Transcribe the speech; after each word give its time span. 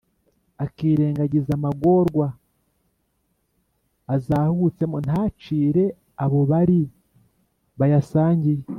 akirengagiza 0.65 1.51
amagorwa 1.57 2.27
azahutsemo 4.15 4.97
ntacire 5.05 5.85
abo 6.23 6.39
bari 6.51 6.81
bayasangiye 7.79 8.63